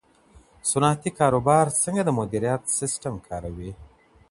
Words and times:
صنعتي 0.69 1.09
کاروبار 1.19 1.65
څنګه 1.83 2.01
د 2.05 2.09
مدیریت 2.19 2.61
سیستم 2.79 3.13
کاروي؟ 3.27 3.71